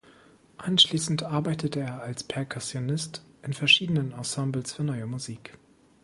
[0.57, 5.59] Anschließend arbeitete er als Perkussionist in verschiedenen Ensembles für Neue Musik.